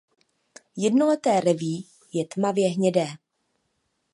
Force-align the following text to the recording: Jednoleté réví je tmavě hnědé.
Jednoleté 0.75 1.39
réví 1.39 1.87
je 2.13 2.23
tmavě 2.25 2.69
hnědé. 2.69 3.07